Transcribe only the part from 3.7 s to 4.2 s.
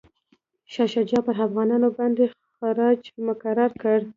کړ.